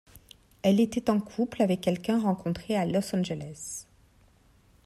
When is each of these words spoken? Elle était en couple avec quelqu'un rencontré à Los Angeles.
Elle 0.63 0.79
était 0.79 1.11
en 1.11 1.19
couple 1.19 1.61
avec 1.61 1.81
quelqu'un 1.81 2.17
rencontré 2.19 2.75
à 2.75 2.87
Los 2.87 3.15
Angeles. 3.15 3.85